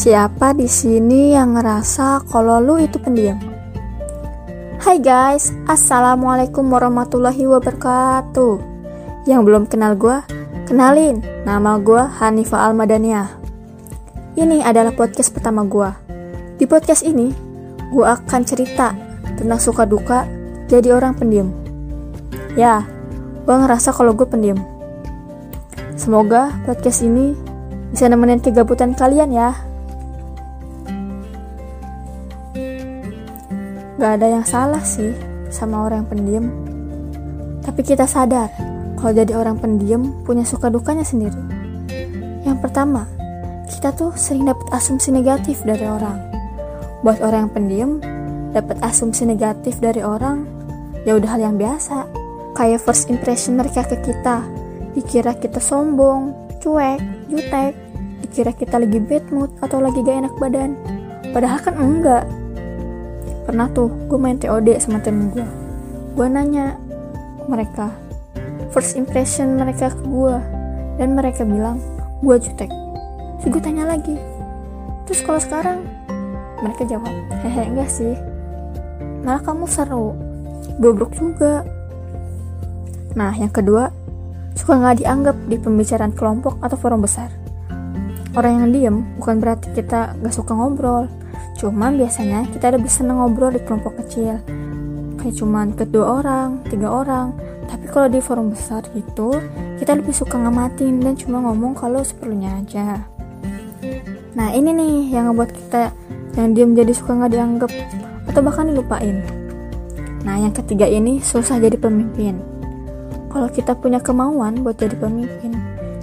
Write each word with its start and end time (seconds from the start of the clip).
Siapa 0.00 0.56
di 0.56 0.64
sini 0.64 1.36
yang 1.36 1.60
ngerasa 1.60 2.24
kalau 2.24 2.56
lu 2.56 2.80
itu 2.80 2.96
pendiam? 2.96 3.36
Hai 4.80 4.96
guys, 4.96 5.52
Assalamualaikum 5.68 6.72
warahmatullahi 6.72 7.44
wabarakatuh. 7.44 8.54
Yang 9.28 9.40
belum 9.44 9.68
kenal 9.68 10.00
gue, 10.00 10.24
kenalin 10.64 11.20
Nama 11.44 11.76
gue 11.84 12.00
Hanifah 12.16 12.72
Almadaniah 12.72 13.28
Ini 14.40 14.64
adalah 14.64 14.96
podcast 14.96 15.36
pertama 15.36 15.68
gue 15.68 15.92
Di 16.56 16.64
podcast 16.64 17.04
ini, 17.04 17.36
gue 17.92 18.00
akan 18.00 18.40
cerita 18.48 18.96
tentang 19.36 19.60
suka 19.60 19.84
duka 19.84 20.24
jadi 20.64 20.96
orang 20.96 21.12
pendiam. 21.12 21.52
Ya, 22.56 22.88
gue 23.44 23.52
ngerasa 23.52 23.92
kalau 23.92 24.16
gue 24.16 24.24
pendiam. 24.24 24.64
Semoga 25.92 26.56
podcast 26.64 27.04
ini 27.04 27.36
bisa 27.92 28.08
nemenin 28.08 28.40
kegabutan 28.40 28.96
kalian 28.96 29.36
ya 29.36 29.68
Gak 34.00 34.16
ada 34.16 34.32
yang 34.32 34.48
salah 34.48 34.80
sih 34.80 35.12
sama 35.52 35.84
orang 35.84 36.00
yang 36.00 36.08
pendiam. 36.08 36.44
Tapi 37.60 37.84
kita 37.84 38.08
sadar 38.08 38.48
kalau 38.96 39.12
jadi 39.12 39.36
orang 39.36 39.60
pendiam 39.60 40.24
punya 40.24 40.40
suka 40.40 40.72
dukanya 40.72 41.04
sendiri. 41.04 41.36
Yang 42.48 42.64
pertama, 42.64 43.04
kita 43.68 43.92
tuh 43.92 44.16
sering 44.16 44.48
dapat 44.48 44.64
asumsi 44.72 45.12
negatif 45.12 45.60
dari 45.68 45.84
orang. 45.84 46.16
Buat 47.04 47.20
orang 47.20 47.44
yang 47.44 47.52
pendiam, 47.52 47.90
dapat 48.56 48.80
asumsi 48.80 49.28
negatif 49.28 49.76
dari 49.84 50.00
orang 50.00 50.48
ya 51.04 51.20
udah 51.20 51.36
hal 51.36 51.52
yang 51.52 51.60
biasa. 51.60 52.08
Kayak 52.56 52.80
first 52.80 53.12
impression 53.12 53.60
mereka 53.60 53.84
ke 53.84 54.00
kita, 54.00 54.48
dikira 54.96 55.36
kita 55.36 55.60
sombong, 55.60 56.32
cuek, 56.64 57.04
jutek, 57.28 57.76
dikira 58.24 58.56
kita 58.56 58.80
lagi 58.80 58.96
bad 58.96 59.28
mood 59.28 59.52
atau 59.60 59.76
lagi 59.76 60.00
gak 60.00 60.24
enak 60.24 60.34
badan. 60.40 60.72
Padahal 61.36 61.60
kan 61.60 61.76
enggak, 61.76 62.24
pernah 63.50 63.66
tuh 63.74 63.90
gue 64.06 64.18
main 64.18 64.38
TOD 64.38 64.78
sama 64.78 65.02
temen 65.02 65.34
gue 65.34 65.46
gue 66.14 66.26
nanya 66.30 66.78
mereka 67.50 67.90
first 68.70 68.94
impression 68.94 69.58
mereka 69.58 69.90
ke 69.90 70.02
gue 70.06 70.36
dan 70.96 71.16
mereka 71.16 71.42
bilang 71.42 71.82
gue 72.20 72.36
jutek. 72.36 72.70
Terus 73.40 73.50
gue 73.56 73.62
tanya 73.64 73.88
lagi. 73.88 74.16
Terus 75.08 75.20
kalau 75.24 75.40
sekarang 75.40 75.78
mereka 76.60 76.84
jawab 76.84 77.10
hehe 77.40 77.62
enggak 77.66 77.88
sih. 77.88 78.14
Malah 79.24 79.40
kamu 79.40 79.64
seru. 79.64 80.12
Bobrok 80.76 81.16
juga. 81.16 81.64
Nah 83.16 83.32
yang 83.32 83.50
kedua 83.50 83.88
suka 84.54 84.76
nggak 84.76 85.00
dianggap 85.00 85.36
di 85.48 85.56
pembicaraan 85.56 86.12
kelompok 86.12 86.60
atau 86.60 86.76
forum 86.76 87.00
besar? 87.00 87.32
Orang 88.36 88.62
yang 88.62 88.68
diem 88.70 88.96
bukan 89.18 89.42
berarti 89.42 89.74
kita 89.74 90.14
gak 90.14 90.30
suka 90.30 90.54
ngobrol 90.54 91.10
Cuman 91.60 92.00
biasanya 92.00 92.48
kita 92.48 92.72
lebih 92.72 92.88
seneng 92.88 93.20
ngobrol 93.20 93.52
di 93.52 93.60
kelompok 93.60 94.00
kecil. 94.00 94.40
Kayak 95.20 95.36
cuman 95.36 95.76
kedua 95.76 96.24
orang, 96.24 96.64
tiga 96.72 96.88
orang. 96.88 97.36
Tapi 97.68 97.84
kalau 97.92 98.08
di 98.08 98.24
forum 98.24 98.56
besar 98.56 98.80
gitu, 98.96 99.36
kita 99.76 99.92
lebih 100.00 100.16
suka 100.16 100.40
ngamatin 100.40 101.04
dan 101.04 101.20
cuma 101.20 101.44
ngomong 101.44 101.76
kalau 101.76 102.00
seperlunya 102.00 102.64
aja. 102.64 103.04
Nah 104.32 104.56
ini 104.56 104.72
nih 104.72 104.94
yang 105.12 105.28
ngebuat 105.30 105.50
kita 105.52 105.92
yang 106.40 106.56
diem 106.56 106.72
jadi 106.72 106.92
suka 106.96 107.12
nggak 107.12 107.32
dianggap 107.36 107.70
atau 108.24 108.40
bahkan 108.40 108.72
dilupain. 108.72 109.20
Nah 110.24 110.40
yang 110.40 110.56
ketiga 110.56 110.88
ini 110.88 111.20
susah 111.20 111.60
jadi 111.60 111.76
pemimpin. 111.76 112.40
Kalau 113.28 113.52
kita 113.52 113.76
punya 113.76 114.00
kemauan 114.00 114.64
buat 114.64 114.80
jadi 114.80 114.96
pemimpin, 114.96 115.54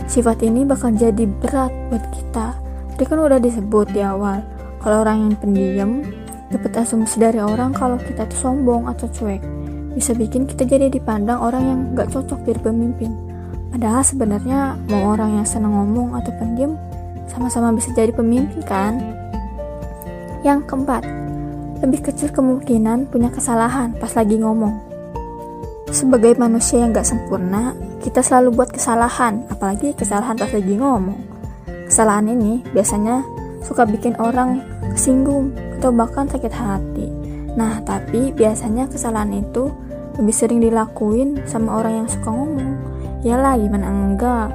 sifat 0.05 0.45
ini 0.45 0.63
bakal 0.63 0.93
jadi 0.93 1.25
berat 1.41 1.73
buat 1.89 2.05
kita. 2.13 2.55
Tadi 2.93 3.03
kan 3.03 3.19
udah 3.19 3.41
disebut 3.41 3.91
di 3.91 3.99
awal, 4.05 4.41
kalau 4.87 5.03
orang 5.03 5.27
yang 5.27 5.35
pendiam, 5.35 5.91
dapat 6.47 6.79
asumsi 6.79 7.19
dari 7.19 7.43
orang 7.43 7.75
kalau 7.75 7.99
kita 7.99 8.23
tuh 8.31 8.39
sombong 8.39 8.87
atau 8.87 9.03
cuek. 9.11 9.43
Bisa 9.91 10.15
bikin 10.15 10.47
kita 10.47 10.63
jadi 10.63 10.87
dipandang 10.87 11.43
orang 11.43 11.63
yang 11.67 11.79
gak 11.91 12.07
cocok 12.15 12.47
jadi 12.47 12.55
pemimpin. 12.63 13.11
Padahal 13.67 13.99
sebenarnya 13.99 14.79
mau 14.87 15.11
orang 15.11 15.43
yang 15.43 15.43
senang 15.43 15.75
ngomong 15.75 16.15
atau 16.15 16.31
pendiam, 16.39 16.79
sama-sama 17.27 17.75
bisa 17.75 17.91
jadi 17.91 18.15
pemimpin 18.15 18.63
kan? 18.63 18.95
Yang 20.47 20.71
keempat, 20.71 21.03
lebih 21.83 22.07
kecil 22.07 22.31
kemungkinan 22.31 23.11
punya 23.11 23.27
kesalahan 23.27 23.91
pas 23.99 24.15
lagi 24.15 24.39
ngomong. 24.39 24.71
Sebagai 25.91 26.39
manusia 26.39 26.79
yang 26.79 26.95
gak 26.95 27.11
sempurna, 27.11 27.75
kita 27.99 28.23
selalu 28.23 28.55
buat 28.55 28.71
kesalahan, 28.71 29.51
apalagi 29.51 29.91
kesalahan 29.99 30.39
pas 30.39 30.47
lagi 30.47 30.79
ngomong. 30.79 31.19
Kesalahan 31.91 32.31
ini 32.31 32.63
biasanya 32.71 33.35
suka 33.67 33.83
bikin 33.83 34.15
orang 34.23 34.76
kesinggung 34.97 35.53
atau 35.77 35.93
bahkan 35.93 36.25
sakit 36.25 36.49
hati. 36.49 37.07
Nah, 37.53 37.77
tapi 37.85 38.33
biasanya 38.33 38.89
kesalahan 38.89 39.29
itu 39.45 39.69
lebih 40.17 40.33
sering 40.33 40.59
dilakuin 40.59 41.45
sama 41.45 41.77
orang 41.77 42.03
yang 42.03 42.07
suka 42.09 42.33
ngomong. 42.33 42.73
Yalah, 43.21 43.61
gimana 43.61 43.85
enggak? 43.93 44.49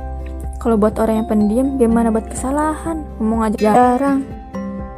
Kalau 0.59 0.79
buat 0.79 0.99
orang 0.99 1.23
yang 1.23 1.29
pendiam, 1.31 1.67
gimana 1.79 2.11
buat 2.11 2.27
kesalahan? 2.27 3.07
Ngomong 3.19 3.41
aja 3.47 3.59
jarang. 3.59 4.27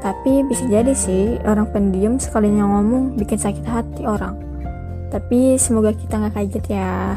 Tapi 0.04 0.44
bisa 0.44 0.68
jadi 0.68 0.92
sih, 0.92 1.40
orang 1.48 1.68
pendiam 1.72 2.20
sekalinya 2.20 2.68
ngomong 2.68 3.16
bikin 3.16 3.40
sakit 3.40 3.64
hati 3.64 4.04
orang. 4.04 4.36
Tapi 5.08 5.56
semoga 5.56 5.96
kita 5.96 6.20
nggak 6.20 6.32
kayak 6.36 6.48
gitu 6.60 6.76
ya. 6.76 7.16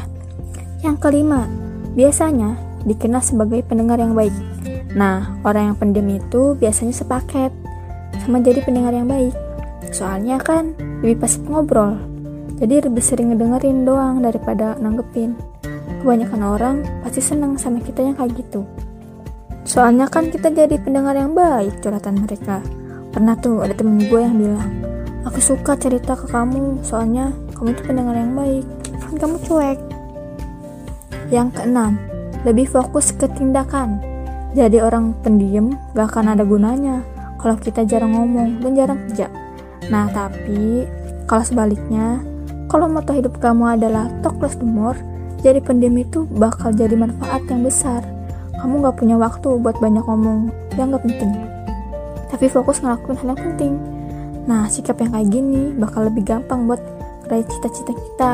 Yang 0.80 0.96
kelima, 1.04 1.44
biasanya 1.92 2.56
dikenal 2.88 3.20
sebagai 3.20 3.60
pendengar 3.68 4.00
yang 4.00 4.16
baik. 4.16 4.32
Nah, 4.96 5.36
orang 5.44 5.72
yang 5.72 5.76
pendiam 5.76 6.08
itu 6.08 6.56
biasanya 6.56 6.96
sepaket 6.96 7.52
sama 8.28 8.44
jadi 8.44 8.60
pendengar 8.60 8.92
yang 8.92 9.08
baik. 9.08 9.32
Soalnya 9.88 10.36
kan 10.36 10.76
lebih 11.00 11.24
pasif 11.24 11.40
ngobrol. 11.48 11.96
Jadi 12.60 12.84
lebih 12.84 13.00
sering 13.00 13.32
ngedengerin 13.32 13.88
doang 13.88 14.20
daripada 14.20 14.76
nanggepin. 14.76 15.32
Kebanyakan 16.04 16.42
orang 16.44 16.76
pasti 17.00 17.24
seneng 17.24 17.56
sama 17.56 17.80
kita 17.80 18.04
yang 18.04 18.20
kayak 18.20 18.36
gitu. 18.36 18.68
Soalnya 19.64 20.12
kan 20.12 20.28
kita 20.28 20.52
jadi 20.52 20.76
pendengar 20.76 21.16
yang 21.16 21.32
baik 21.32 21.80
curhatan 21.80 22.20
mereka. 22.20 22.60
Pernah 23.16 23.32
tuh 23.40 23.64
ada 23.64 23.72
temen 23.72 23.96
gue 23.96 24.20
yang 24.20 24.36
bilang, 24.36 24.76
Aku 25.24 25.40
suka 25.40 25.80
cerita 25.80 26.12
ke 26.12 26.28
kamu, 26.28 26.84
soalnya 26.84 27.32
kamu 27.56 27.80
tuh 27.80 27.84
pendengar 27.88 28.12
yang 28.12 28.36
baik. 28.36 28.68
Kan 29.08 29.16
kamu 29.16 29.36
cuek. 29.48 29.80
Yang 31.32 31.48
keenam, 31.56 31.96
lebih 32.44 32.68
fokus 32.68 33.08
ke 33.08 33.24
tindakan 33.32 34.04
jadi 34.56 34.80
orang 34.80 35.12
pendiam 35.20 35.76
gak 35.92 36.08
akan 36.16 36.32
ada 36.32 36.44
gunanya 36.44 37.04
kalau 37.38 37.56
kita 37.56 37.86
jarang 37.86 38.18
ngomong 38.18 38.60
dan 38.60 38.74
jarang 38.74 38.98
kerja. 39.08 39.30
Nah, 39.88 40.10
tapi 40.10 40.84
kalau 41.24 41.44
sebaliknya, 41.46 42.20
kalau 42.68 42.90
moto 42.90 43.14
hidup 43.14 43.38
kamu 43.40 43.80
adalah 43.80 44.10
talk 44.20 44.36
less 44.42 44.58
jadi 45.38 45.62
pendiam 45.62 45.94
itu 45.94 46.26
bakal 46.34 46.74
jadi 46.74 46.98
manfaat 46.98 47.46
yang 47.46 47.62
besar. 47.62 48.02
Kamu 48.58 48.82
gak 48.82 48.98
punya 48.98 49.14
waktu 49.14 49.54
buat 49.62 49.78
banyak 49.78 50.02
ngomong 50.02 50.50
yang 50.74 50.90
gak 50.90 51.06
penting. 51.06 51.30
Tapi 52.26 52.50
fokus 52.50 52.82
ngelakuin 52.82 53.18
hal 53.22 53.28
yang 53.32 53.40
penting. 53.40 53.72
Nah, 54.50 54.66
sikap 54.66 54.98
yang 54.98 55.14
kayak 55.14 55.30
gini 55.30 55.70
bakal 55.78 56.10
lebih 56.10 56.26
gampang 56.26 56.66
buat 56.66 56.82
meraih 57.30 57.46
cita-cita 57.46 57.92
kita. 57.94 58.32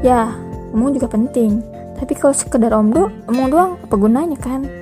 Ya, 0.00 0.32
ngomong 0.72 0.96
juga 0.96 1.12
penting. 1.12 1.60
Tapi 2.00 2.16
kalau 2.16 2.32
sekedar 2.32 2.72
omdo, 2.72 3.12
omong 3.28 3.48
doang 3.52 3.72
apa 3.76 3.94
gunanya 4.00 4.38
kan? 4.40 4.79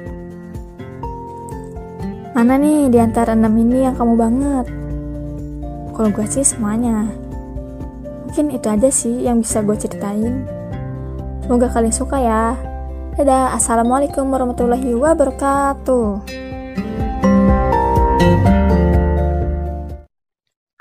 Mana 2.38 2.54
nih 2.54 2.86
di 2.86 3.02
antara 3.02 3.34
enam 3.34 3.50
ini 3.58 3.82
yang 3.82 3.98
kamu 3.98 4.14
banget? 4.14 4.70
Kalau 5.90 6.06
gue 6.14 6.22
sih 6.30 6.46
semuanya. 6.46 7.10
Mungkin 8.30 8.54
itu 8.54 8.62
aja 8.70 8.86
sih 8.94 9.26
yang 9.26 9.42
bisa 9.42 9.58
gue 9.58 9.74
ceritain. 9.74 10.46
Semoga 11.42 11.66
kalian 11.66 11.90
suka 11.90 12.22
ya. 12.22 12.54
Dadah, 13.18 13.58
Assalamualaikum 13.58 14.30
warahmatullahi 14.30 14.86
wabarakatuh. 14.94 16.06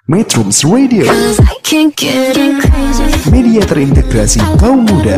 Metrums 0.05 0.61
Radio, 0.61 1.09
I 1.09 1.57
can't 1.65 1.97
get 1.97 2.37
enough. 2.37 3.33
media 3.33 3.65
terintegrasi 3.65 4.45
kaum 4.61 4.85
muda. 4.85 5.17